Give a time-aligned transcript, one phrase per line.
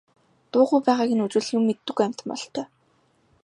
[0.51, 2.65] Дуугүй байгааг нь үзвэл юм мэддэггүй амьтан бололтой.